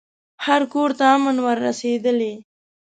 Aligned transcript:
هر 0.45 0.61
کورته 0.73 1.03
امن 1.15 1.37
ور 1.45 1.57
رسېدلی 1.67 2.33